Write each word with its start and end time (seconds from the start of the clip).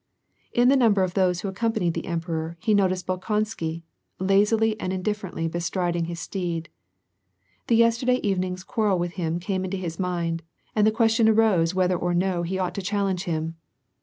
In 0.51 0.67
the 0.69 0.75
number 0.75 1.03
of 1.03 1.13
those 1.13 1.41
who 1.41 1.47
accompanied 1.47 1.93
the 1.93 2.07
emperor, 2.07 2.57
he 2.59 2.73
noticed 2.73 3.05
Bolkonsky, 3.05 3.83
lazily 4.17 4.75
and 4.79 4.91
indifferently 4.91 5.47
bestriding 5.47 6.05
his 6.05 6.19
steed. 6.19 6.69
The 7.67 7.75
yesterday 7.75 8.19
evening's 8.23 8.63
quarrel 8.63 8.97
with 8.97 9.11
him 9.11 9.39
came 9.39 9.63
into 9.63 9.77
his 9.77 9.99
mind, 9.99 10.41
and 10.75 10.87
the 10.87 10.91
question 10.91 11.29
arose 11.29 11.75
whether 11.75 11.95
or 11.97 12.15
no 12.15 12.41
he 12.41 12.57
ought 12.57 12.73
to 12.73 12.81
challenge 12.81 13.25
him. 13.25 13.57